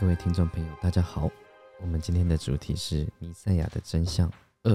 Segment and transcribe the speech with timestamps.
[0.00, 1.30] 各位听众朋友，大家好。
[1.78, 4.32] 我们今天的主题是弥赛亚的真相
[4.62, 4.74] 二。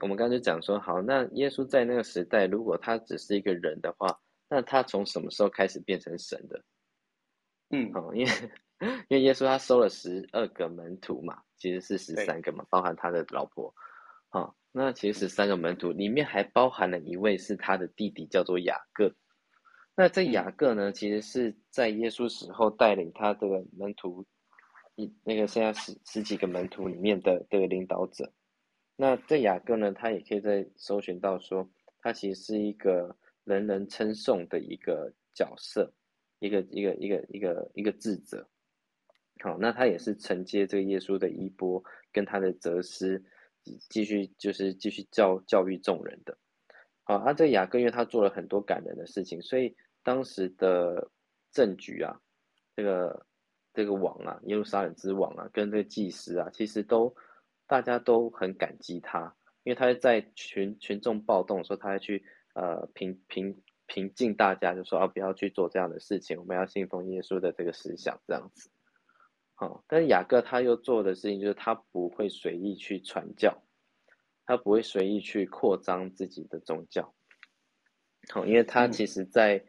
[0.00, 4.18] 我们刚才就讲说，好，那耶稣在那个时代，如果他只是一个人的话，
[4.48, 6.64] 那他从什么时候开始变成神的？
[7.68, 8.32] 嗯，哦，因为
[9.08, 13.72] 因为耶稣他收了十二个门徒嘛，其实是十三个嘛，包含他的老婆。
[14.30, 19.14] 好，那其实十三个门徒里面还包含了一位是他的弟弟，叫做雅各。
[19.96, 24.24] 那这雅各呢，其实是在耶稣死后带领他的门徒，
[24.94, 28.32] 一那个剩下十十几个门徒里面的这个领导者。
[28.96, 31.68] 那这雅各呢，他也可以在搜寻到说，
[32.00, 35.92] 他其实是一个人人称颂的一个角色，
[36.38, 38.48] 一个一个一个一个一个智者。
[39.42, 43.22] 好，那他也是承接这个耶稣的衣钵，跟他的哲思，
[43.88, 46.38] 继续就是继续教教育众人的。
[47.18, 51.10] 啊，这雅各因为他做了很多感人的事情，所以当时的
[51.52, 52.20] 政局啊，
[52.76, 53.26] 这个
[53.72, 57.14] 这个王啊，耶路撒冷之王啊，跟这个祭司啊，其实都
[57.66, 68.70] 大家都很感激他，因为他在群群众暴动的时候，他还去呃平平平静大家，就说啊不要去做这样的事情，我们要信奉耶稣的这个思想这样子。
[69.54, 73.62] 好，但是雅各他又做的事情就是他不会随意去传教。
[74.50, 77.14] 他不会随意去扩张自己的宗教，
[78.30, 79.64] 好，因为他其实，在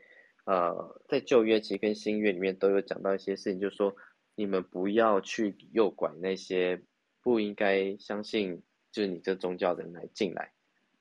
[0.45, 3.95] 呃，在旧约其实跟新约里面都有讲到一些事情，就是说
[4.33, 6.81] 你们不要去诱拐那些
[7.21, 10.51] 不应该相信就是你这宗教的人来进来。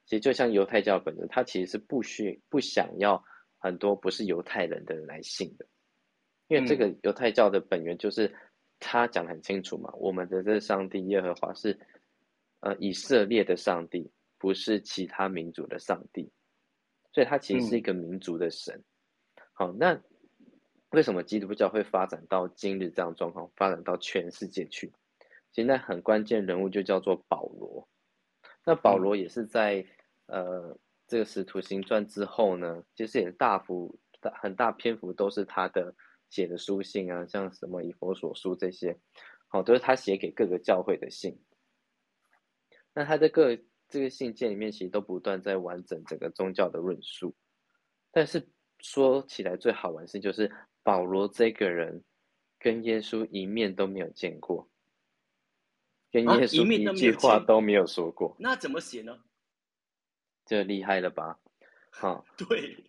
[0.04, 3.24] 其实就像犹太教本身，他其实是不需不想要
[3.56, 5.64] 很多不是犹太人的人来信的，
[6.48, 8.30] 因为这个犹太教的本源就是
[8.78, 11.80] 他讲的很清楚嘛，我们的这上帝耶和华是。
[12.60, 16.30] 呃，以色列的上帝不是其他民族的上帝，
[17.12, 18.82] 所以他其实是一个民族的神。
[19.52, 20.00] 好，那
[20.90, 24.92] 为什么基督教会发展到今日这样状况，发展到全世界去？
[25.52, 27.88] 现在很关键人物就叫做保罗。
[28.64, 29.84] 那保罗也是在
[30.26, 35.94] 呃这个使徒行传之后呢，其实也大幅大很大篇幅都是他的
[36.28, 38.96] 写的书信啊，像什么以佛所书这些，
[39.48, 41.36] 好，都是他写给各个教会的信。
[42.92, 43.56] 那他在各
[43.88, 47.34] 这个信件里面，其实都不断在完整整个宗教的论述。
[48.12, 50.50] 但是说起来最好玩事，就是
[50.82, 52.02] 保罗这个人
[52.58, 54.68] 跟耶稣一面都没有见过，
[56.10, 58.36] 跟耶稣一句话都没有说过。
[58.38, 59.22] 那怎么写呢？
[60.44, 61.38] 这厉害了吧？
[61.90, 62.84] 好， 对。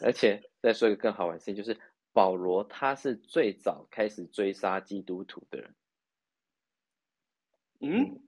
[0.00, 1.78] 而且再说一个更好玩的事情，就是
[2.12, 5.74] 保罗他是最早开始追杀基督徒的人。
[7.80, 8.20] 嗯。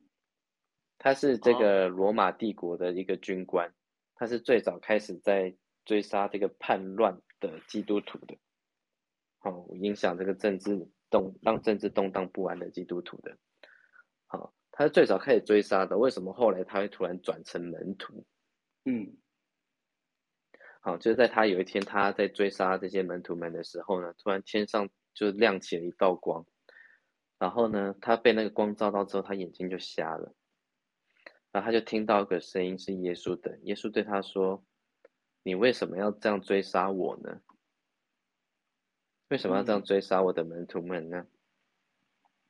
[1.02, 3.72] 他是这个罗马帝国的一个军官，
[4.16, 5.56] 他是最早开始在
[5.86, 8.36] 追杀这个叛乱的基督徒的，
[9.38, 13.34] 好影响这个政治动让政治动荡不安的基督徒的，
[14.26, 15.96] 好，他是最早开始追杀的。
[15.96, 18.26] 为什么后来他会突然转成门徒？
[18.84, 19.16] 嗯，
[20.82, 26.44] 好，就是在他有一天他在追杀这些门徒们的时候呢，突然天上就亮起了一道光，
[27.38, 30.34] 然后呢，他被那个光照到之后，他眼睛就瞎了。
[31.52, 33.58] 然后他就听到个声音，是耶稣的。
[33.64, 34.64] 耶稣对他说
[35.42, 37.40] ：“你为什么要这样追杀我呢？
[39.28, 41.26] 为什么要这样追杀我的门徒们呢？”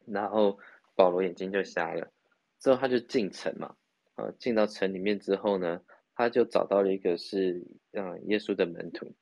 [0.06, 0.58] 然后
[0.94, 2.12] 保罗眼睛就瞎了。
[2.58, 3.76] 之后他就进城嘛，
[4.16, 5.82] 啊，进到城里面之后呢，
[6.14, 9.14] 他就找到了一个是嗯耶稣的门徒。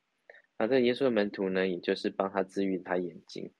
[0.57, 3.53] 啊，这耶稣的门徒呢，也就是帮他治愈他眼睛。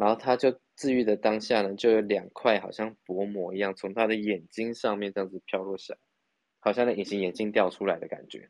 [0.00, 6.00] 然后他就治愈的当下呢，就有两块好像薄膜一样从他的眼睛上面这样子飘落下来，
[6.58, 8.48] 好像那隐形眼镜掉出来的感觉。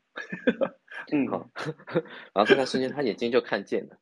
[1.11, 1.51] 嗯，好，
[2.33, 3.99] 然后在那瞬间，他眼睛就看见了，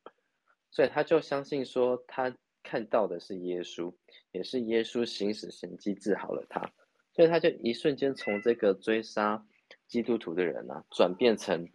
[0.71, 3.95] 所以他就相信说，他看到的是耶稣，
[4.31, 6.71] 也是耶稣行使神迹治好了他，
[7.15, 9.43] 所以他就一瞬间从这个追杀
[9.87, 11.67] 基督徒的人啊，转变成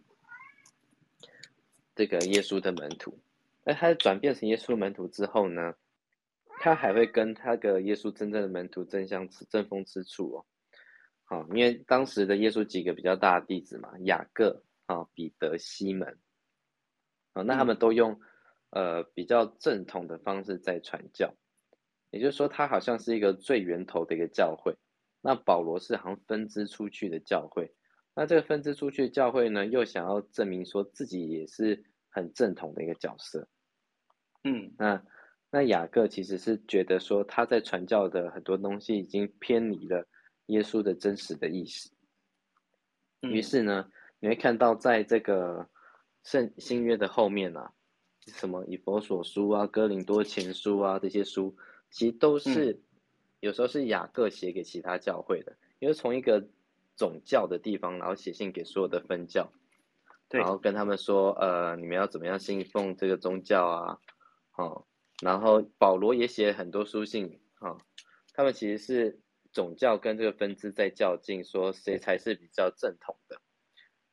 [1.96, 3.18] 这个耶稣的门徒。
[3.64, 5.74] 那他转变成耶稣门徒之后呢，
[6.60, 10.46] 他还会跟他的耶稣真正的门徒争相吃争锋吃醋哦。
[11.24, 16.18] 好，因为当时的耶稣几个比较大的弟子嘛，雅各啊、彼得、西门，
[17.32, 18.20] 啊，那他们都用
[18.68, 21.34] 呃比较正统的方式在传教，
[22.10, 24.76] 也就是说，他好像是一个最源头的一个教会。
[25.22, 27.74] 那保罗是好像分支出去的教会，
[28.14, 33.48] 那这个分支出去的教会呢，又想要证明说自己也是很正统的一个角色。
[34.44, 35.02] 嗯，那
[35.50, 40.06] 那雅各其实是觉得说他在传教的很多东西已经偏离了
[40.46, 41.90] 耶稣的真实的意思，
[43.22, 43.88] 于是呢，
[44.20, 45.68] 你会看到在这个
[46.22, 47.72] 圣新约的后面啊，
[48.26, 51.56] 什么以佛所书啊、哥林多前书啊这些书，
[51.90, 52.82] 其实都是
[53.40, 56.46] 有时候是雅各写给其他教会的，因为从一个
[56.96, 59.50] 总教的地方，然后写信给所有的分教，
[60.28, 63.98] 然后跟他们说，呃，你们要怎么样信奉这个宗教啊？
[64.56, 64.86] 哦，
[65.22, 67.78] 然后保罗也写很多书信，哈，
[68.32, 69.20] 他们其实是
[69.52, 73.40] 总教跟这个分支在较劲，说谁才是比较正统的。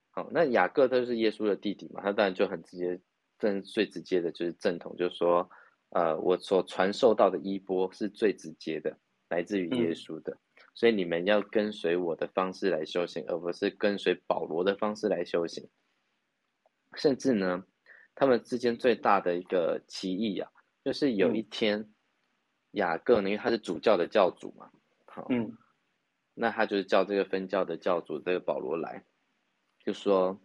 [0.10, 3.00] 好，那雅各都是耶稣的弟弟嘛，他当然就很直接，
[3.40, 5.50] 正最直接的就是正统，就是说，
[5.90, 8.98] 呃，我所传授到的衣钵是最直接的，
[9.30, 10.38] 来自于耶稣的，
[10.74, 15.70] 所以你们要跟随我的方式来修行，而不是跟随保罗的方式来修行。
[16.96, 17.64] 甚至呢，
[18.16, 20.52] 他们之间最大的一个歧义啊，
[20.84, 21.94] 就是有一天，
[22.72, 24.72] 雅各呢，因为他是主教的教主嘛，
[25.06, 25.58] 好，嗯，
[26.34, 29.04] 那他就是叫这个分教的教主这个保罗来。
[29.84, 30.40] 就说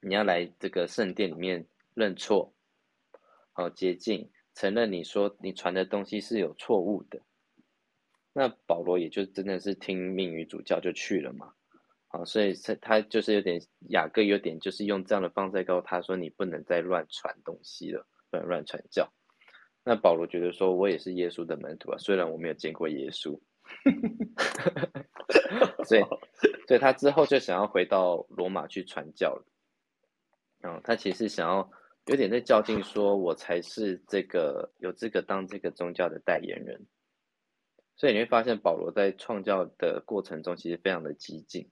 [0.00, 2.52] 你要来这个圣殿里面认错，
[3.52, 7.20] 好洁净，承认你说你传的东西是有错误的。
[8.32, 11.54] 那保罗也就真的是听命于主教就去了嘛，
[12.12, 19.08] 好，所以他他就是有点雅各有点就是用这样的方式告诉他说你不能再乱传东西了，不能乱传教。
[19.84, 23.40] 那保罗觉得说我也是耶稣的门徒啊，虽然我没有见过耶稣。
[25.86, 26.02] 所以，
[26.66, 29.46] 所以他之后就想要回到罗马去传教了。
[30.62, 31.70] 嗯，他其实想要
[32.06, 36.84] 有点在较劲，说我才是这个有资格当这个宗教的代言人。
[37.94, 41.70] 所以你会发现保罗在创教的过程中其实非常的激进。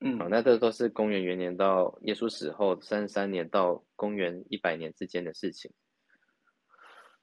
[0.00, 5.72] 嗯，好，那这都是公元元年到耶稣死后三十三年到公元一百年之间的事情。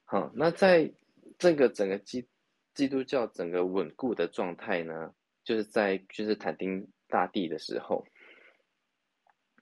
[0.04, 0.92] 好，那在
[1.38, 2.28] 这个整个基
[2.74, 8.04] 基督教整个稳固的状态呢，就是在君士坦丁大帝的时候，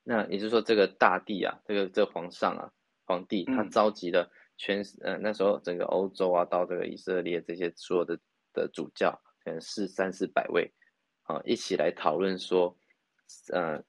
[0.02, 2.72] 那也就是说，这个大帝啊，这个这皇上啊，
[3.05, 8.19] 皇帝他召集了全呃那时候整个欧洲啊，到这个以色列这些所有的
[8.52, 10.75] 的主教，可能是三四百位
[11.22, 12.76] 啊，一起来讨论说，
[13.53, 13.82] 呃，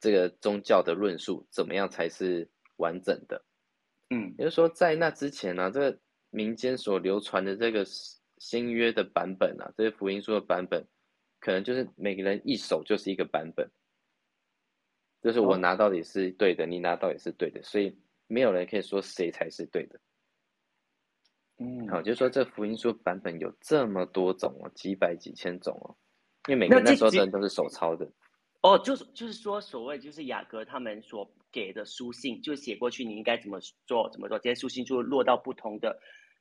[0.00, 3.44] 这个宗教的论述怎么样才是完整的？
[4.10, 5.98] 嗯，也就是说，在那之前呢，这个
[6.30, 7.84] 民间所流传的这个。
[8.40, 10.86] 新约的版本啊，这些福音书的版本，
[11.40, 13.68] 可能就是每个人一手就是一个版本，
[15.20, 17.98] 就是我拿到也是对的，你拿到也是对的，所以
[18.28, 19.98] 没有人可以说谁才是对的。
[21.56, 25.96] 嗯，好，就是说这福音书版本有这么多种哦，几百几千种哦，
[26.46, 28.08] 因为每个那时候的人都是手抄的。
[28.62, 36.00] 哦，就是就是说，所谓就是雅各他们所给的书信，就写过去你应该怎么做怎么做，这些书信就落到不同的。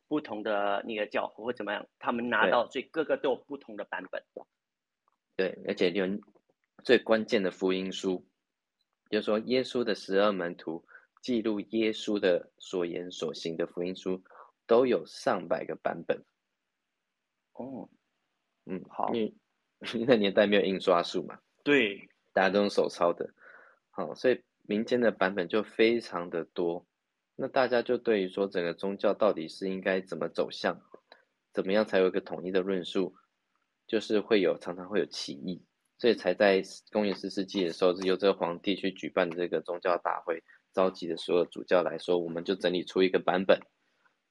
[0.10, 4.24] 不同的那个教会或怎么样，他们拿到，所以各个都有不同的版本。
[5.36, 6.06] 对，而且有
[6.82, 8.26] 最关键的福音书，
[9.10, 10.86] 就是说耶稣的十二门徒
[11.22, 14.24] 记录耶稣的所言所行的福音书，
[14.66, 16.24] 都有上百个版本。
[17.52, 17.90] 哦，
[18.66, 19.24] 嗯，好， 因
[20.00, 21.38] 为那年代没有印刷术嘛，
[21.68, 23.34] 对，大家都用手抄的，
[23.90, 26.86] 好，所以民间的版本就非常的多。
[27.36, 30.82] 那大家就对于说整个宗教到底是应该怎么走向，
[31.52, 33.18] 怎么样才有一个统一的论述，
[33.86, 35.62] 就是会有常常会有歧义，
[35.98, 43.60] 所以才在公元四世纪的时候，是由这个皇帝去举办这个宗教大会，召集的所有主教来说，我们就整理出一个版本，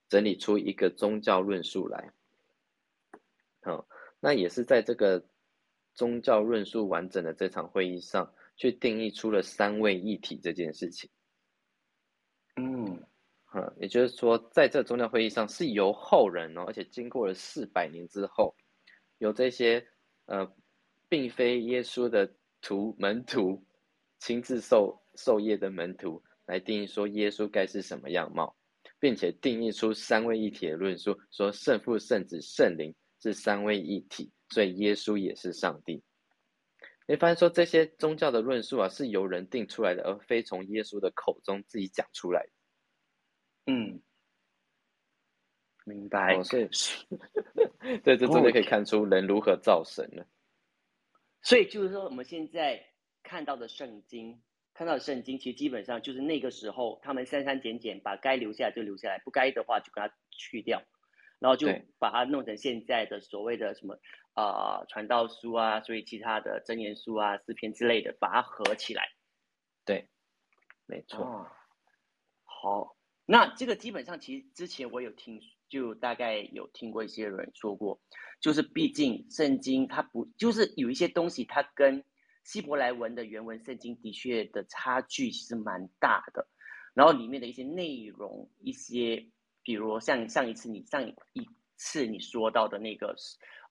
[0.08, 2.14] 整理出一个宗教论述来。
[3.60, 3.86] 好，
[4.20, 5.22] 那也是在这个
[5.96, 11.10] 宗教论述完整的这场会议上去定义出了三位一体这件事情。
[12.56, 13.02] 嗯，
[13.44, 18.54] 哈，也就是说，在这宗教会议上，是由后人哦，而且经过了四百年之后，
[19.18, 19.84] 有这些
[20.26, 20.50] 呃，
[21.08, 23.64] 并非耶稣的徒门徒
[24.18, 28.56] 亲自受授业的门徒来定义说耶稣该是什么样貌，
[28.98, 36.02] 并且定义出三位一体的论述，说圣父、圣子、圣灵是三位一体，所以耶稣也是上帝。
[37.08, 43.72] 你发现说这些宗教的论述啊，是由人定出来的，而非从耶稣的口中自己讲出来的。
[43.72, 44.02] 嗯，
[45.84, 46.42] 明白。
[46.42, 46.68] 所以，
[48.02, 50.26] 对，这真的可以看出人如何造神了。
[51.42, 52.84] 所以就是说，我们现在
[53.22, 54.42] 看到的圣经，
[54.74, 60.82] 看到的圣经，其实基本上就是那个时候他们删删减减，把该留下来就留下来，不该的话就给它去掉。
[61.38, 63.98] 然后就把它弄成现在的所谓的什么
[64.36, 69.10] 啊传道书啊，所以其他的真言书啊、诗篇之类的，把它合起来。
[69.84, 70.08] 对，
[70.86, 71.48] 没错。
[72.44, 78.00] 好，那这个基本上其实之前我有听，就大概有听过一些人说过，
[78.40, 82.04] 就是毕竟圣经它不就是有一些东西，它跟
[82.44, 86.46] 希伯来文的原文圣经的确的差距其实蛮大的。
[86.94, 89.26] 然后里面的一些内容，一些
[89.62, 93.14] 比如像上一次你上一次你说到的那个，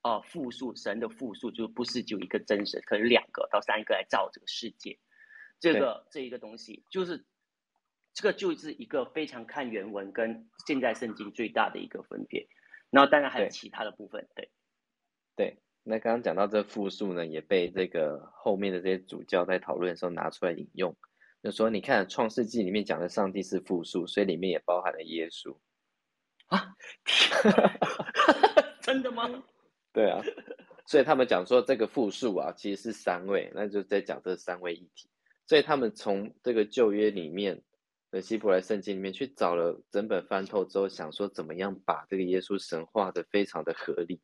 [0.06, 5.00] 呃，复数神的复数，就不是就一个真神，可能两个到三个来造这个世界，
[5.60, 7.26] 这个这一个东西，就是
[8.14, 12.48] 这个就是一个非常看原文跟现在圣经最大的一个分别。
[12.92, 14.52] 然后当然还有其他的部分，对，
[15.36, 15.58] 对。
[15.82, 20.96] 那刚刚讲到这复数呢，也被这个后面的这些主教在讨论的时候拿出来引用。
[21.42, 25.58] 就说你看《创世纪》里面讲的上帝是复数，所以里面也包含了耶稣
[26.46, 26.76] 啊？
[28.86, 29.44] 真的吗？
[29.96, 30.22] 对啊，
[30.86, 35.10] 所以他们讲说这个复数啊，其实是三位，那就在讲这三位一体。
[35.48, 37.64] 所以他们从这个旧约里面
[38.12, 44.20] 的希伯来圣经里面去找了整本翻透之后，想说怎么样把这个耶稣神化的非常的合理。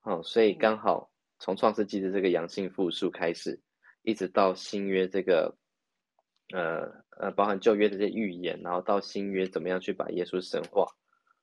[0.00, 3.60] 好，所以刚好从创世纪的这个阳性复数开始。
[4.02, 5.54] 一直到新约这个，
[6.54, 10.86] 呃呃，包含旧约的这些预言，然后到新约怎么样去把耶稣神化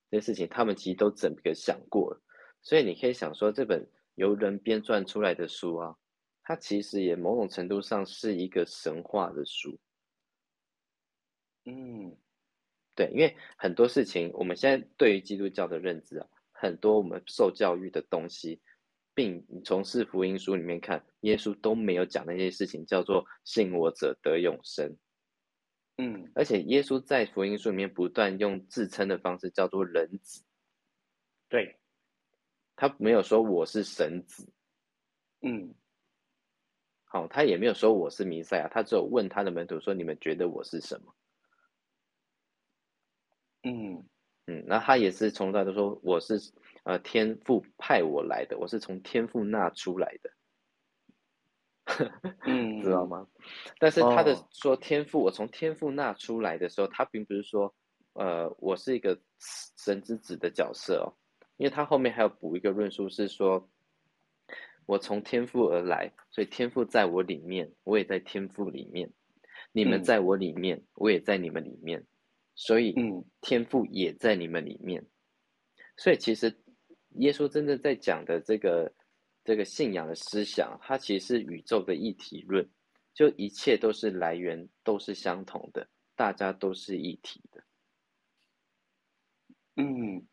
[0.09, 2.19] 这些事情，他们其实都整个想过了。
[2.61, 5.95] 所以你可以想说，这本由人编撰出来的书啊，
[6.43, 9.79] 它其实也某种程度上是一个神话的书。
[11.65, 12.17] 嗯，
[12.95, 18.61] 对，因为很多事情，我们现在对于基督教的认知啊，很多我们受教育的东西。
[19.17, 24.95] 并从四福音书里面看，耶稣都没有讲那些事情，叫做信我者得永生。
[25.97, 30.43] 嗯，而且耶稣在福音书里面不断用自称的方式叫做人子，
[31.49, 31.79] 对，
[32.77, 34.47] 他没有说我是神子。
[35.41, 35.75] 嗯，
[37.03, 41.13] 好，他也没有说我是弥赛亚，他只有问他的门徒说：“你们觉得我是什么？”
[43.67, 44.07] 嗯
[44.45, 46.39] 嗯，那他也是从头到尾说我是。
[46.83, 50.31] 呃，天父派我来的，我是从天父那出来的，
[52.45, 53.27] 嗯， 知道吗？
[53.77, 57.75] 但是他的说天父，我从天父那出来的时候，他并不是说，
[58.13, 59.19] 呃，我是一个
[59.83, 61.11] 神之子的角色哦，
[61.57, 63.69] 因为他后面还有补一个论述是说，
[64.85, 69.11] 我从天赋而来，所以天赋在我里面，我也在天赋里面，
[69.71, 72.05] 你们在我里面，我也在你们里面，
[72.55, 75.05] 所以，嗯，天赋也在你们里面，
[75.97, 76.63] 所以其实。
[77.19, 78.93] 耶稣真正在讲的这个
[79.43, 82.69] 这个信仰的思想，它其实是宇宙的一体论，
[83.15, 87.63] 就一切都是来源都是相同的，大家都是一体的。
[89.77, 90.27] 嗯，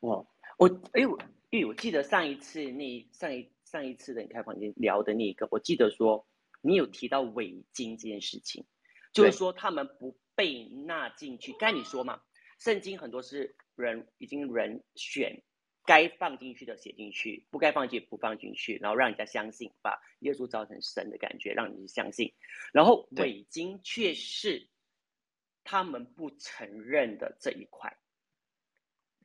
[0.00, 0.29] 我
[0.60, 6.28] 我哎我因为我记得上一次那上一上一次的你开房间聊的那一个，我记得说
[6.60, 8.66] 你有提到伪经这件事情，
[9.14, 11.54] 就是说他们不被纳进去。
[11.54, 12.20] 该你说嘛，
[12.58, 15.42] 圣经很多是人已经人选。
[15.86, 22.34] 该放进去的写进去，不该放进去不放进去，然后让人家相信，把耶稣造成神的感觉，让你相信。
[22.72, 24.68] 然后伪经却是
[25.64, 27.96] 他们不承认的这一块，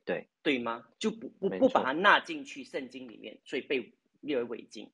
[0.06, 0.86] 对对吗？
[0.98, 4.90] 就不不不把它纳进去圣经里面，所以被列为伪经。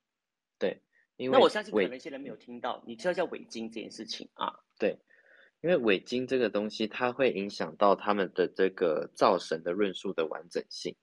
[0.59, 0.81] 对，
[1.17, 4.61] 因为那我相信可能一些人没有听到，你知道叫伪经这件事情啊？
[4.79, 4.97] 对，
[5.61, 10.97] 因为伪经这个东西，它会影响到他们的这个造神的论述的完整性。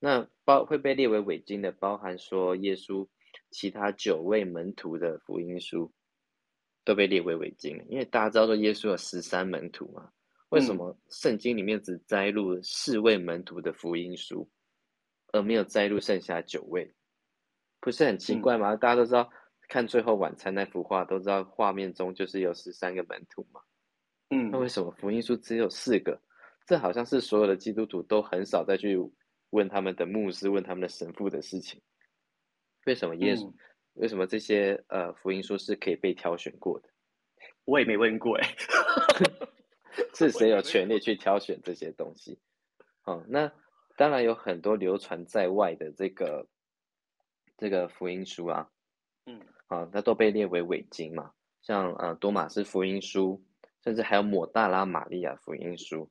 [0.00, 3.06] 那包会被列为伪经的，包含说耶稣
[3.50, 5.92] 其他九位门徒的福音书
[6.84, 10.12] 都被列为伪经，因为大家知道说耶稣有十三门徒嘛，
[10.50, 14.48] 为什么圣经里面只摘录四位门徒的福音书，
[15.32, 16.94] 而没有摘录剩下九位？
[17.80, 18.76] 不是很奇怪吗？
[18.76, 19.30] 大家都知道
[19.68, 23.60] 看最后晚餐那幅画，都知道画面中就是有十三个门徒嘛。
[24.30, 26.20] 嗯，那为什么福音书只有四个？
[26.66, 28.98] 这好像是所有的基督徒都很少再去。
[29.50, 31.80] 问他们的牧师，问他们的神父的事情，
[32.84, 33.50] 为什么耶稣？
[33.94, 36.90] 为什么这些呃福音书是可以被挑选过的？
[37.64, 38.54] 我也没问过哎，
[40.14, 42.38] 是谁有权利去挑选这些东西？
[43.04, 43.52] 哦，那
[43.96, 46.46] 当然有很多流传在外的这个
[47.56, 48.70] 这个福音书啊，
[49.26, 53.42] 嗯，啊，那都被列为伪经嘛，像呃多马斯福音书，
[53.82, 56.10] 甚至还有抹大拉玛利亚福音书。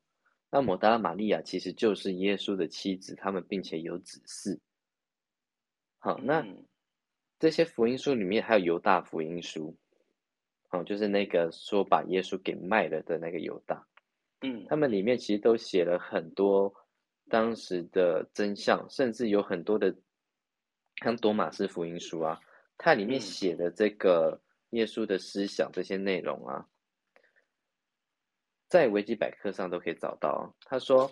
[0.50, 4.58] 那抹大拉玛利亚其实就是耶稣的妻子，他们并且有子嗣。
[5.98, 6.44] 好，那
[7.38, 9.76] 这些福音书里面还有犹大福音书，
[10.68, 13.86] 好，就是那个说把耶稣给卖了的那个犹大，
[14.42, 16.74] 嗯，他们里面其实都写了很多
[17.28, 19.96] 当时的真相，甚至有很多的
[21.02, 22.40] 像多马斯福音书啊，
[22.76, 26.68] 它里面写的这个耶稣的思想这些内容啊。
[28.68, 30.54] 在维基百科上都可以找到。
[30.60, 31.10] 他说，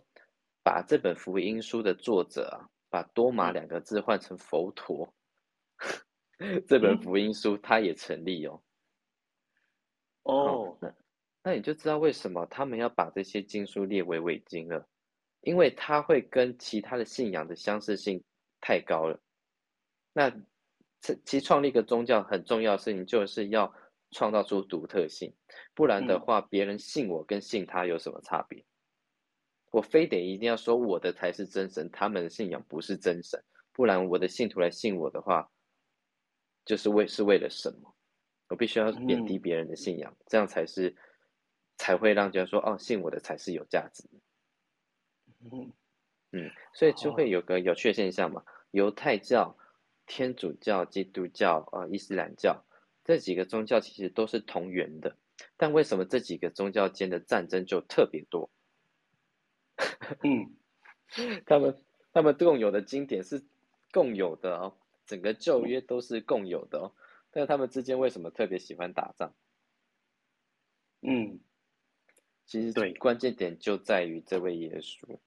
[0.62, 5.14] 把这本福音书的作者啊，把多马两个字换成佛陀，
[6.68, 8.62] 这本福音书它也成立哦。
[10.26, 10.94] 哦，那
[11.44, 14.88] 那你就知道为什么他们要把这些经书列为伪经了，
[15.42, 18.24] 因为它会跟其他的信仰的相似性
[18.60, 19.20] 太高了。
[20.12, 20.32] 那
[21.24, 23.72] 其创立一个宗教很重要的事情，就是要
[24.10, 25.32] 创造出独特性，
[25.74, 28.64] 不然的话，别人信我跟信他有什么差别？
[29.70, 33.40] 我非得一定要说我的才是真神，他们的信仰不是真神，
[33.72, 35.48] 不然我的信徒来信我的话，
[36.64, 37.95] 就是为是为了什么？
[38.48, 40.96] 我必须要贬低别人的信仰，这样才是
[41.76, 44.04] 才会让人家说哦，信我的才是有价值。
[45.50, 45.72] 嗯
[46.32, 49.56] 嗯，所以就会有个有趣的现象嘛，犹太教。
[50.08, 52.64] 天主教、基督教、啊伊斯兰教
[53.02, 55.16] 这几个宗教其实都是同源的，
[55.56, 58.48] 但为什么这几个宗教间的战争就特别多？
[60.22, 60.54] 嗯，
[61.44, 63.44] 他们他们共有的经典是
[63.90, 64.76] 共有的哦，
[65.06, 66.92] 整个旧约都是共有的哦，
[67.36, 69.34] 但是他们之间为什么特别喜欢打仗？
[71.02, 71.38] 嗯，
[72.46, 75.18] 其实对，关键点就在于这位耶稣。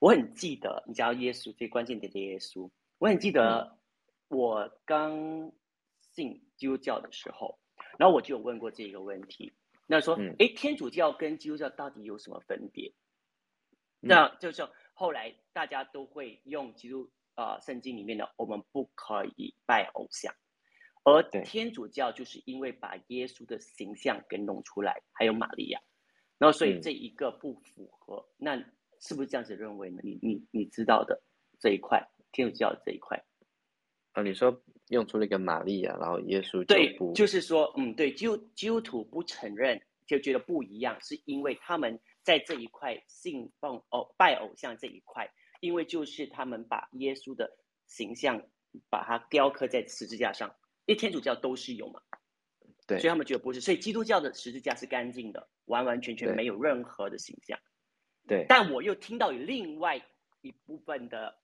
[0.00, 3.78] 我很记得，你知道耶稣最关键点的耶稣，我很记得
[4.28, 5.50] 我刚
[6.12, 7.58] 信基督教的时候，
[7.98, 9.54] 然后我就有问过这个问题，
[9.86, 12.92] 那说，哎，天主教跟基督教到底有什么分别？
[14.00, 20.34] 那就是后来大家都会用基督啊圣经里面的，我们不可以拜偶像，
[21.04, 25.80] 而天主教就是因为把耶稣的形象给弄出来，还有玛利亚，
[26.38, 28.64] 然后所以这一个不符合那。
[29.00, 30.00] 是不是这样子认为呢？
[30.02, 31.20] 你你你知道的
[31.60, 33.22] 这一块天主教这一块
[34.12, 45.30] 啊，你说用出了一个玛利亚，然后耶稣对，就是说，嗯，对，基督基督徒不承认，就觉得不一样，是因为他们在这一块信奉哦拜偶像这一块，
[45.64, 47.50] 因为就是他们把耶稣的
[47.86, 48.38] 形象
[48.90, 50.54] 把它雕刻在十字架上，
[50.84, 52.02] 因为天主教都是有嘛，
[52.86, 57.58] 对，所以他们觉得不是，所以基督教的十字架是干净的，完完全全没有任何的形象。
[58.26, 60.06] 对，但我又听到有另外
[60.42, 61.40] 一部分的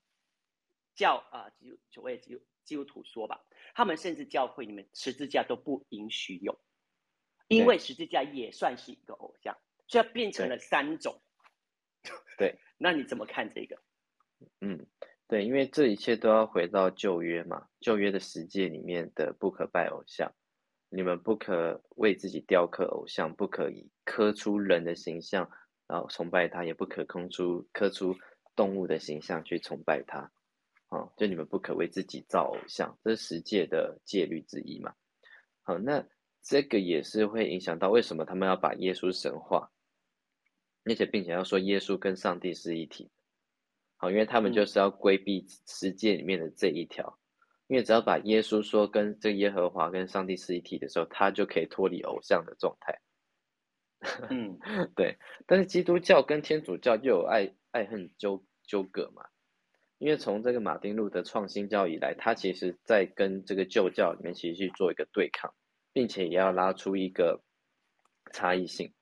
[0.95, 3.43] 教啊，基所谓基基督徒说吧，
[3.75, 6.61] 他们甚至教会里面十字架都不允许有，
[7.49, 9.57] 因为十字架也算是一个偶像，
[9.87, 11.23] 所以变成了三种。
[12.37, 13.81] 对，那你怎么看这个？
[14.61, 14.87] 嗯，
[15.29, 20.33] 对，因为这一切都要回到旧约嘛，旧约的十诫里面的不可拜偶像，
[20.89, 25.51] 你们不可为自己雕刻偶像，不可以刻出人的形象。
[25.87, 28.15] 然后崇拜他，也不可空出刻出
[28.55, 30.31] 动物的形象去崇拜他，
[30.87, 34.95] 啊，就你们不可为自己造偶像，这是十诫的戒律之一嘛。
[35.63, 36.07] 好，那
[36.43, 39.73] 这个也是会影响到为什么他们要把耶稣神化，
[40.85, 43.11] 而且并且要说耶稣跟上帝是一体。
[44.01, 47.19] 好，因为他们就是要规避十诫里面的这一条，
[47.67, 52.99] 因为只要把耶稣说跟这耶和华跟上帝是一体的时候，他就可以脱离偶像的状态。
[54.31, 54.59] 嗯，
[54.97, 59.27] 对，但是基督教跟天主教又有爱爱恨纠纠葛嘛？
[59.99, 65.53] 因为从这个马丁路德创新教以来，他其实在跟这个旧教里面其实去做一个对抗，
[65.93, 67.43] 并且也要拉出一个
[68.33, 68.95] 差异性。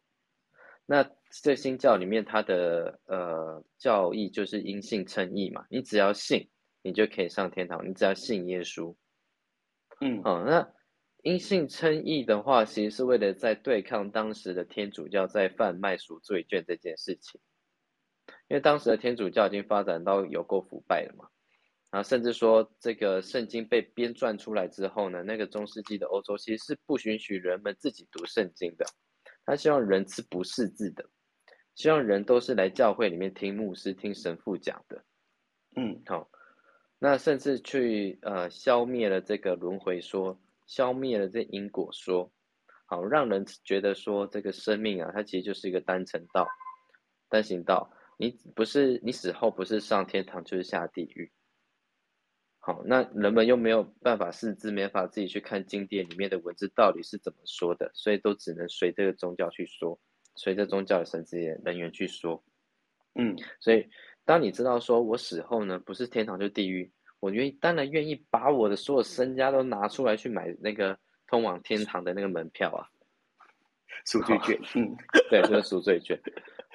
[0.86, 6.48] 那这新教里面，它的呃教义就是因信称义嘛，你只要信，
[6.82, 8.94] 你就可以上天堂，你只要信耶稣。
[10.00, 10.72] 嗯，哦，那。
[11.24, 17.40] 因信称义的话，其实是为了在对抗当时的天主教在贩卖赎罪券这件事情。
[18.46, 21.28] 因为当时的天主教已经发展到有够腐败了嘛，
[21.90, 28.86] 然后甚至说这个圣经被编撰出来之后呢，那个中世纪的欧洲其实是不允许人们自己读圣经的，
[29.44, 31.04] 他希望人是不识字的，
[31.78, 35.04] 希望人都是来教会里面听牧师、听神父讲的。
[35.76, 36.28] 嗯，好，
[36.98, 40.40] 那甚至去呃消灭了这个轮回说。
[40.66, 42.30] 消灭了这因果说，
[42.84, 46.48] 好让人觉得说这个生命啊，它其实就是一个单程道、
[47.30, 47.90] 单行道。
[48.18, 51.30] 你不是你死后不是上天堂就是下地狱。
[52.58, 59.98] 好，那人们又没有办法识字，没法自己去看经典里面的文字到底是怎么说的，所以都只能随这个宗教去说，
[60.38, 62.42] 随着宗教的神职人员去说。
[63.14, 63.86] 嗯，所以
[64.24, 66.90] 当你知道说我死后呢，不是天堂就是地狱。
[67.20, 70.96] 我愿意，当然愿意把我的所有身家都拿出来去买那个
[71.26, 72.86] 通往天堂的那个门票啊，
[74.06, 74.56] 赎罪券。
[74.76, 74.96] 嗯，
[75.28, 76.16] 对，就是赎罪券。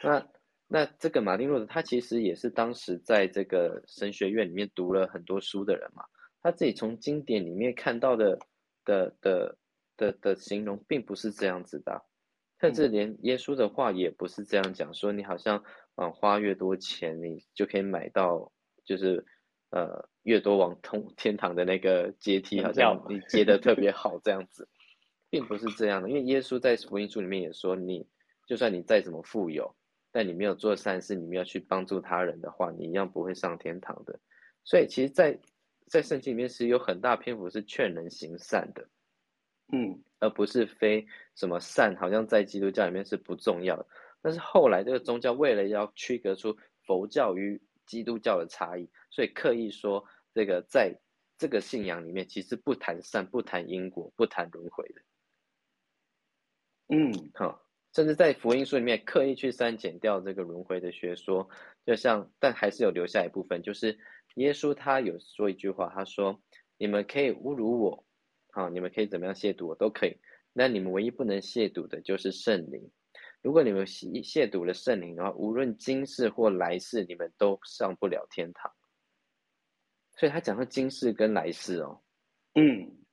[0.03, 0.27] 那
[0.67, 6.03] 那这个马丁路德，他其实也是当时在这个神学院里面读了很多书的人嘛，
[6.41, 8.37] 他自己从经典里面看到的
[8.83, 9.57] 的的
[9.95, 12.03] 的的形容，并不是这样子的，
[12.63, 15.63] 甚至连耶稣的话也不是这样讲，说你好像
[15.95, 18.51] 嗯花越多钱，你就可以买到，
[18.83, 19.25] 就是
[19.69, 20.09] 呃。
[20.23, 24.69] 越多往通天堂的那个阶梯，好像你接的特别 好这样子，
[25.29, 28.07] 并不是这样的，因为耶稣在福音书里面也说，你
[28.47, 29.75] 就算你再怎么富有，
[30.13, 34.17] 但你没有做善事，你没有去帮助他人的话，你一样不会上天堂的。
[34.63, 35.37] 所以，其实，在
[35.87, 38.87] 在圣经里面是有很大篇幅是劝人行善的，
[39.73, 41.05] 嗯，而不是非
[41.35, 43.85] 什么善，好像在基督教里面是不重要的。
[44.21, 50.97] 但是后来这个宗教为了要区隔出佛教与基督教的差异，所以刻意说这个在
[51.37, 55.01] 这个信仰里面，其实不谈善，不谈因果，不谈轮回的。
[56.87, 57.61] 嗯，好，
[57.93, 61.49] 甚至在福音书里面刻意去删减掉这个轮回的学说，
[61.85, 63.97] 就像，但还是有留下一部分，就是
[64.35, 66.41] 耶稣他有说一句话，他说
[66.79, 68.05] ：“你们可以侮辱我，
[68.55, 70.15] 好，你们可以怎么样亵渎我都可以，
[70.53, 72.91] 那你们唯一不能亵渎的就是圣灵。
[73.41, 78.71] 如果你们亵亵渎了圣灵的话，无论今世或来世，你们都上不了天堂。”
[80.15, 82.03] 所以他讲到今世跟来世哦，
[82.53, 83.03] 嗯，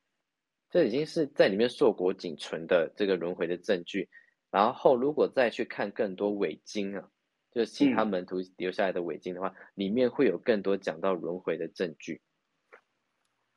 [0.68, 4.10] 这已经是在里面硕果仅存的这个轮回的证据。
[4.50, 7.10] 然后如果再去看更多伪经啊，
[7.52, 12.20] 就是其他门徒留下来的伪经的话，里面会有更多讲到轮回的证据。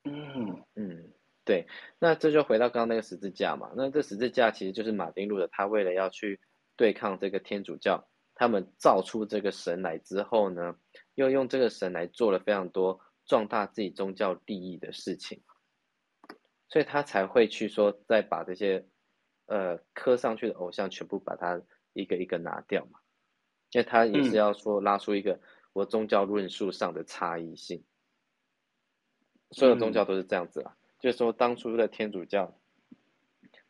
[0.04, 1.12] 嗯嗯，
[1.44, 1.66] 对。
[1.98, 3.72] 那这就回到刚刚那个十字架嘛。
[3.76, 6.40] 那这十字架其实就是马丁路德他为了要去
[6.76, 10.76] 对抗这个天主教，他们造出这个神来之后呢，
[11.14, 13.00] 又用这个神来做了非常多。
[13.26, 15.42] 壮大自己宗教利益的事情，
[16.68, 18.86] 所以他才会去说，再把这些
[19.46, 21.58] 呃刻上去的偶像全部把它
[21.94, 23.00] 一个一个拿掉嘛，
[23.70, 25.40] 因为他也是要说拉出一个
[25.72, 27.82] 我宗教论述上的差异性。
[29.52, 32.50] 所有宗教都是这样子啊，就是说当初的天主教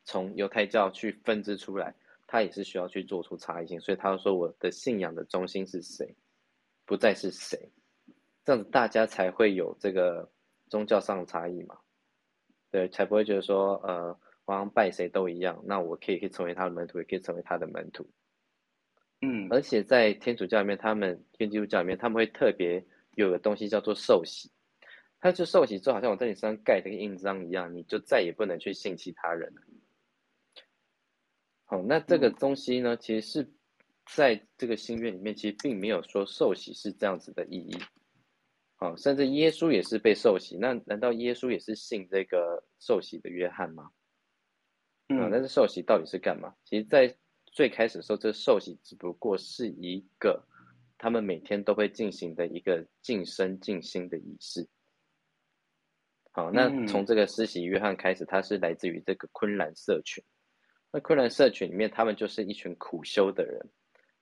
[0.04, 1.92] 从犹太教去分支出来，
[2.28, 6.14] 他也是需要去做出差异性，所以他说我的信仰的中心是谁，
[6.84, 7.72] 不再是谁。
[8.44, 10.30] 这样子大家才会有这个
[10.68, 11.76] 宗教上的差异嘛，
[12.70, 18.08] 对，才不会觉得说，呃，好像拜谁都一样，那我可以可以成为他的门徒，也可以成为他的门徒。
[19.22, 24.52] 嗯，而且在天主教里面，他们跟基督教里面，他们会特别有个东西叫做受洗，
[25.24, 29.62] 他就受洗之后，好像我在你身上盖这个印章一样，你就再也不能去信其他人了。
[31.64, 33.50] 好，那这个东西呢，其实是
[34.04, 37.74] 在这个心愿里面，其实并没有说受洗是这样子的意义。
[38.76, 43.92] 好，甚至耶稣也是被受洗，那难道耶稣也是信这个受洗的约翰吗？
[45.08, 46.54] 嗯，但是受洗到底是干嘛？
[46.66, 50.46] 其实，在最开始的时候，这受洗只不过是一个
[50.98, 54.68] 他们每天都会进行的一个晋升静心的仪式。
[56.36, 60.22] 好，那从这个施洗约翰开始，他是来自于这个昆兰社群。
[60.90, 63.64] 那昆兰社群里面，他们就是一群苦修的人，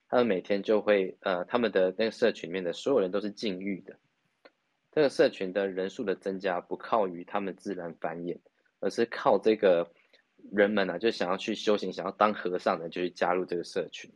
[0.07, 3.97] 他们每天就会呃，他们的那个社群里面的所有人都是禁欲的。
[4.91, 8.37] 这个社群的人数的增加不靠于他们自然繁衍，
[8.79, 9.91] 而是靠这个
[10.51, 14.13] 人们啊，就想要去修行、想要当和尚的，就去加入这个社群。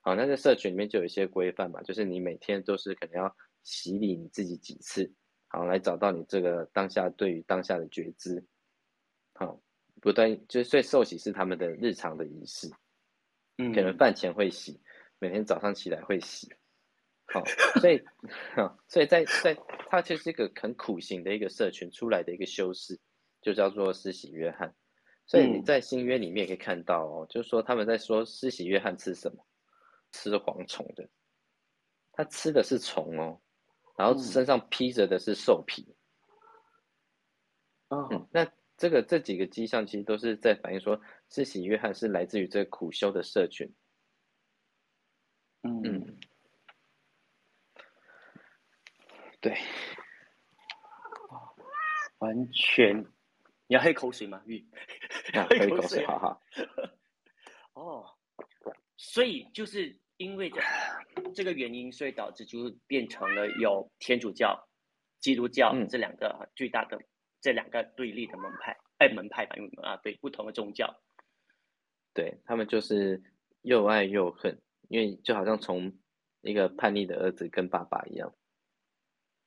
[0.00, 5.12] 好，那在社群里面就有一些规范嘛，就是你每天都是可能要洗礼你自己几次，
[5.56, 8.44] 好，来找到你这个当下对于当下的觉知。
[9.32, 9.58] 好，
[10.02, 12.70] 不断就是所以受洗是他们的日常的仪式，
[13.56, 14.78] 嗯，可能饭前会洗，
[15.18, 16.54] 每天早上起来会洗。
[17.32, 17.42] 好，
[17.80, 18.04] 所以，
[18.86, 19.56] 所以在在，
[19.88, 23.00] 他就是一个很苦行的一个社群出来的一个修士，
[23.40, 24.74] 就叫做施洗约翰。
[25.24, 29.42] 所以你在新约里面也可以看到哦，就是说他们在说施洗约翰吃什么，
[30.12, 31.08] 吃蝗虫的，
[32.12, 33.40] 他吃的是虫哦，
[33.96, 35.96] 然后身上披着的是兽皮。
[37.88, 43.72] 嗯，那这个这几个迹象其实都是在反映说，施洗约翰是来自于这个苦修的社群。
[45.62, 46.18] 嗯。
[49.38, 49.56] 对，
[52.18, 52.98] 完全，
[53.68, 54.42] 你要喝口水吗？
[54.46, 54.66] 玉，
[55.32, 56.42] 喝口水，好好。
[57.74, 58.16] 哦，
[58.96, 60.60] 所以就是因为这
[61.34, 64.68] 这个原因，所以导致就是变成了有天主教、
[65.20, 66.98] 基督教这两个最大的
[67.40, 71.02] 这两个对立的门派，哎，门派吧，因为啊，对，不同的宗教，
[72.14, 73.22] 对他们就是
[73.62, 75.92] 又爱又恨，因为就好像从
[76.40, 78.34] 一个叛逆的儿子跟爸爸一样。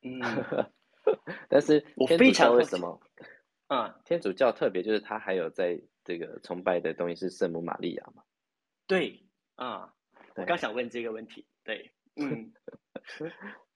[0.02, 0.20] 嗯，
[1.48, 3.00] 但是我非常为什么？
[3.66, 8.22] 啊，天主教特别就是他还有在这个崇拜的东西是圣母玛利亚嘛？
[8.86, 9.24] 对，
[9.56, 9.94] 啊，
[10.40, 11.46] 我刚想问这个问题。
[11.62, 12.52] 对，嗯，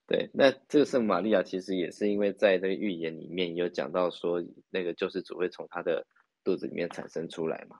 [0.06, 6.06] 对，那这个圣母玛利亚其实也是因为在这个预言里面有讲到说，那个救世主会从他的
[6.42, 7.78] 肚子里面产生出来嘛。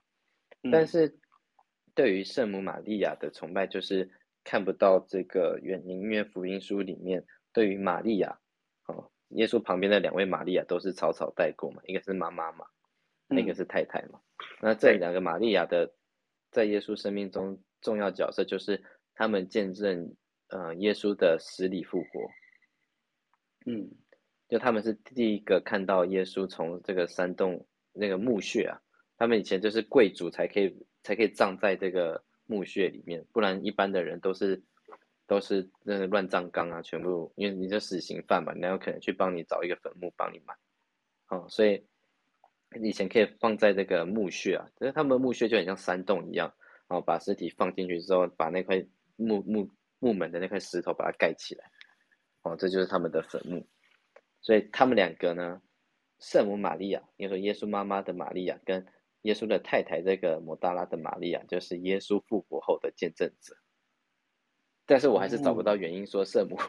[0.71, 1.19] 但是
[1.93, 4.09] 对于圣母玛利亚的崇拜，就是
[4.43, 7.25] 看不到这个原因，因为福音书里面。
[7.53, 8.37] 对于玛利亚，
[8.87, 12.65] 哦，耶稣旁边的两位玛利亚都是草草带过嘛，一个是妈妈嘛，
[13.29, 14.19] 那个是太太嘛。
[14.59, 15.93] 那这两个玛利亚的
[16.55, 18.81] 在耶稣生命中重要角色，就是
[19.13, 20.15] 他们见证
[20.47, 22.31] 呃耶稣的死里复活。
[23.65, 23.91] 嗯，
[24.47, 28.79] 就他们是第一个看到耶稣从这个山洞那个墓穴啊，
[29.17, 34.63] 他们以前就是贵族才可以才可以葬在这个墓穴里面，不然一般的人都是
[35.27, 40.55] 都是那个乱葬岗啊，全部因为你是死刑犯嘛，哪有可能去帮你找一个坟墓帮你埋？
[41.27, 41.85] 哦，所以
[42.81, 46.53] 以前可以放在这个墓穴啊，就是他们墓穴就很像山洞一样，
[46.87, 51.71] 然后把尸体放进去之后，把那块木木木门的那块石头把它盖起来。
[52.41, 53.65] 哦，这就是他们的坟墓，
[54.41, 55.61] 所以他们两个呢，
[56.19, 58.85] 圣母玛利亚，也说耶稣妈妈的玛利亚，跟
[59.23, 63.57] 耶稣的太太这个摩大拉的玛利亚，就是耶稣复活后的见证者。
[64.85, 66.59] 但是我还是找不到原因说圣母，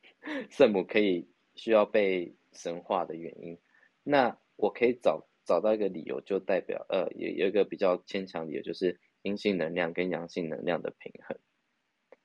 [0.50, 3.58] 圣母可以需要被神化的原因。
[4.02, 11.38] 那我可以找找到一个理由，就代表呃，有有一个比较牵强理由，就是阴性能量跟阳性能量的平衡，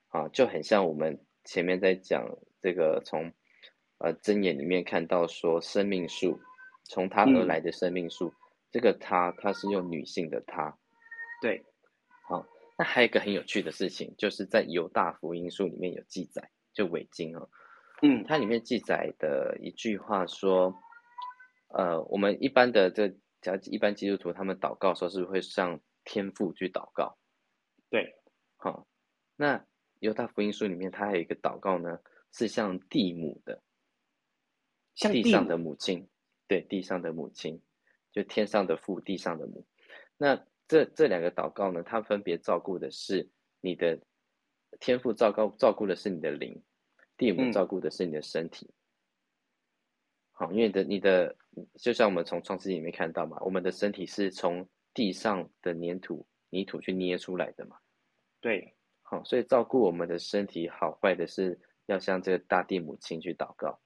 [0.08, 2.38] 啊，就很像我们前面在讲。
[2.60, 3.32] 这个从
[3.98, 6.40] 呃真言里面看到说生命树，
[6.82, 8.34] 从它而来的生命树，
[8.72, 10.76] 这个它它是用女性的它，
[11.40, 11.62] 对，
[12.28, 12.44] 好，
[12.76, 17.48] 那还有一个很有趣的事情，就是在犹大福音书里面有记载，就伪经哦，
[18.02, 20.74] 嗯，它里面记载的一句话说，
[21.68, 23.08] 呃，我们一般的这
[23.40, 27.16] 假一般基督徒他们祷告时候是不是会向天父去祷告？
[27.90, 28.14] 对，
[28.56, 28.86] 好，
[29.36, 29.64] 那
[30.00, 31.98] 犹大福音书里面它还有一个祷告呢。
[32.30, 33.62] 是向地母的，
[34.94, 36.06] 像地上的母亲，
[36.46, 37.58] 对，地上的母亲，
[38.12, 39.66] 就天上的父，地上的母。
[40.18, 40.36] 那
[40.68, 43.26] 这这两个祷告呢，它分别照顾的是
[43.62, 43.98] 你的
[44.78, 46.62] 天赋，照顾照顾的是你的灵，
[47.16, 48.70] 地母照顾的是你的身体。
[50.32, 51.34] 好，因为的你的，
[51.74, 57.76] 就像我们从创世纪里面看到嘛，我们的身体是从地上的粘土泥土去捏出来的嘛。
[58.40, 61.58] 对，好，所以照顾我们的身体好坏的是。
[61.88, 63.80] 要向这个大地母亲去祷告，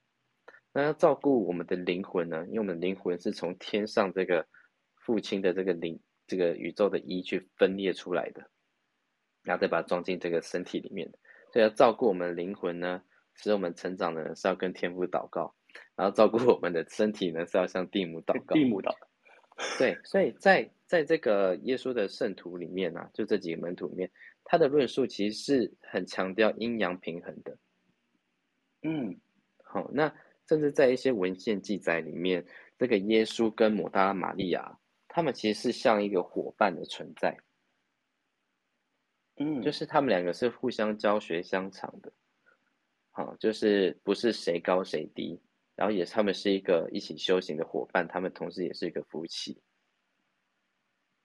[0.73, 2.43] 那要照顾我们的灵魂呢？
[2.47, 4.45] 因为我们灵魂是从天上这个
[4.97, 8.45] 父亲的这个灵，这个宇宙的一去分裂出来的，
[9.41, 11.09] 然后再把它装进这个身体里面。
[11.53, 13.01] 所以要照顾我们的灵魂呢，
[13.35, 15.55] 使我们成长呢是要跟天父祷告，
[15.95, 18.55] 然后照顾我们的身体呢是要向地母祷告。
[18.55, 18.93] 地母祷。
[19.77, 24.11] 对，所以在在这个耶稣的圣徒里面呢，就这几个门徒里面，
[24.43, 27.57] 他的论述其实是很强调阴阳平衡的。
[28.81, 29.15] 嗯，
[29.63, 30.13] 好，那
[30.49, 32.45] 甚至在一些文献记载里面，
[32.79, 37.37] 这个耶稣跟抹大拉玛利亚，他们其实是像一个伙伴的存在，
[39.37, 42.11] 嗯，就是他们两个是互相教学相长的，
[43.11, 45.39] 好，就是不是谁高谁低，
[45.75, 49.61] 然后也他们是一个一起修行的伙伴，他们同时也是一个夫妻，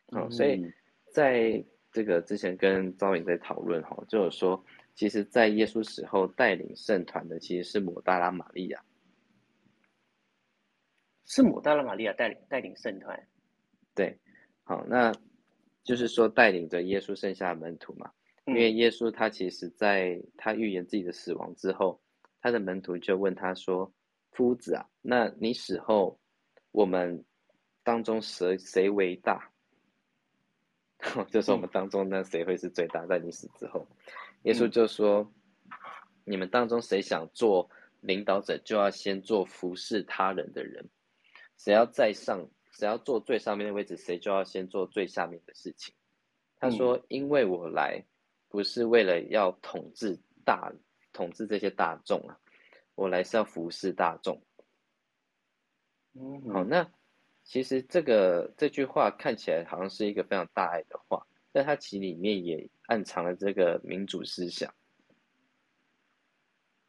[0.08, 0.64] 哦，所以
[1.12, 4.64] 在这个之前跟赵颖在讨论哈，就是说。
[4.94, 8.84] 其实，在耶稣死后带领圣团的其实是抹大拉玛利亚，
[11.24, 13.28] 是抹大拉玛利亚带领带领圣团。
[13.94, 14.18] 对，
[14.64, 15.12] 好，那
[15.84, 18.10] 就是说带领着耶稣剩下的门徒嘛。
[18.46, 22.02] 因为耶稣他其实在他预言自己的死亡之后，
[22.40, 23.94] 他的门徒就问他说
[24.38, 26.20] ：“夫子啊，那你死后，
[26.70, 27.24] 我们
[27.82, 29.50] 当中谁谁为大？”
[31.28, 33.04] 就是我们当中那谁会是最大？
[33.06, 33.84] 在你死之后？
[34.44, 35.28] 耶稣就说
[36.24, 37.68] ：“你们当中谁想做
[38.00, 40.84] 领导者，就要先做服侍他人的人；
[41.56, 45.92] 谁要在上，谁要坐最上面的位置，谁就要先做最下面的事情。”
[46.60, 48.04] 他说：“因为我来，
[48.48, 50.72] 不是为了要统治大
[51.12, 52.38] 统治这些大众啊，
[52.98, 54.42] 我来是要服侍大众。”
[56.52, 56.90] 好，那
[57.44, 62.68] 其实这个这句话看起来好像是一个非常大爱的话，但它其实里面也。
[62.88, 64.74] 暗藏了这个民主思想，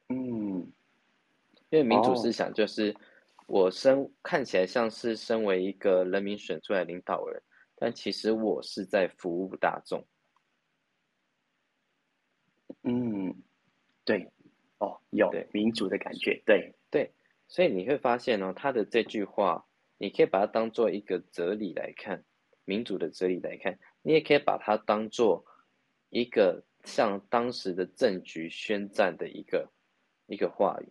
[0.07, 0.71] 嗯，
[1.69, 2.95] 因为民主思想就是
[3.47, 7.43] 我身看起来像是身为一个人民选出来领导人，
[7.75, 10.07] 但其实我是在服务大众。
[12.83, 13.35] 嗯，
[14.05, 14.31] 对，哦，
[15.09, 16.73] 有民主的感觉，对。
[16.91, 17.11] 对，
[17.47, 19.65] 所以你会发现哦，他的这句话，
[19.97, 22.23] 你可以把它当做一个哲理来看，
[22.65, 25.45] 民主的哲理来看，你也可以把它当做。
[26.11, 29.71] 一个向当时的政局宣战的一个
[30.25, 30.89] 一个话语，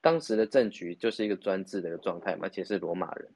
[0.00, 3.34] 当时的政局就是一个专制的一个状态嘛，而且是罗马人，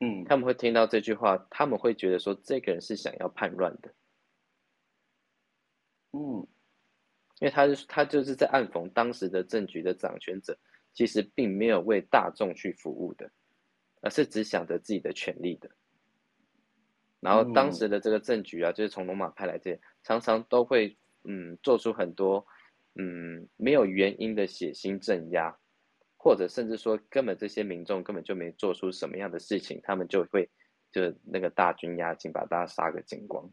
[0.00, 3.94] 嗯，他们会听到这句话，他们会觉得说这个人是想要叛乱的，
[6.10, 6.44] 嗯，
[7.40, 10.58] 因为他是他就是在暗讽当时的政局的掌权者
[10.92, 13.30] 其实并没有为大众去服务的，
[14.00, 15.70] 而是只想着自己的权利的，
[17.20, 22.44] 然后当时的这个政局啊，就是从罗马派来这，常常都会嗯做出很多
[22.94, 25.56] 嗯没有原因的血腥镇压，
[26.16, 30.50] 或者甚至说根本这些民众根本就没做出什么样的事情，他们就会
[30.90, 33.48] 就那个大军压境，把大家杀个精光。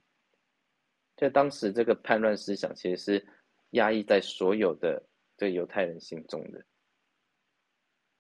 [1.15, 3.27] 在当时这个叛乱思想其实是
[3.71, 6.65] 压抑在所有的这犹太人心中的。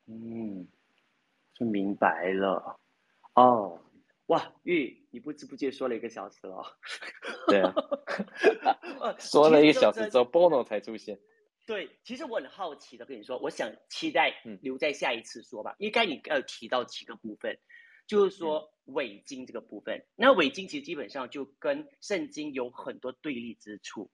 [0.07, 0.67] 嗯，
[1.53, 2.79] 就明白了。
[3.33, 3.81] 哦，
[4.27, 6.77] 哇，玉，你不知不觉说了一个小时了。
[7.47, 7.73] 对啊，
[9.19, 11.19] 说了一个小时之后，Bono 才出现。
[11.65, 14.31] 对，其实我很好奇的跟你说，我想期待
[14.61, 15.75] 留在下一次说吧。
[15.79, 17.57] 应该你要提到几个部分，
[18.05, 20.05] 就是说伪经这个部分。
[20.15, 24.11] 那伪经其实基本上就跟圣经有很多对立之处，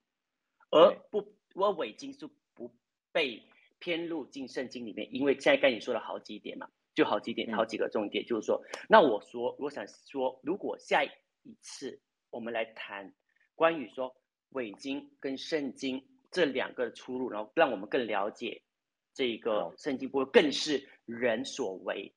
[0.72, 2.74] 而不，我伪经是不
[3.12, 3.40] 被
[3.78, 6.68] 偏入进圣经里面，因为现在跟你说了好几点嘛。
[6.94, 11.10] 就好几点，好几个重点，就是说，那我说，我想说，如果下一
[11.62, 13.14] 次我们来谈
[13.54, 14.14] 关于说
[14.50, 18.60] 伪经跟圣经这两个出入，然后让我们更了解
[19.14, 22.14] 这个圣经，不更是人所为，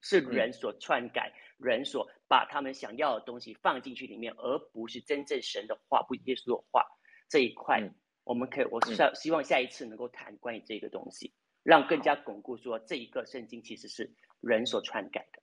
[0.00, 6.84] 是人所篡改，人所把他们想要的东西放进去里面，而不是真正神的话，不耶稣的话
[7.32, 7.80] 这一块，
[8.24, 11.32] 我们可以，我是希望下一次能够谈关于这个东西。
[11.62, 15.40] 让更加巩固说这一个圣经其实是人所篡改的，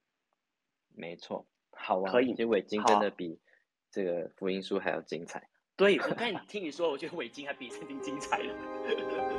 [0.94, 3.40] 没错，好啊，可以，这伪经真的比
[3.90, 5.50] 这个福音书还要精彩。
[5.76, 9.39] 对，我看你听你说，我觉得伪经还比圣经精彩了。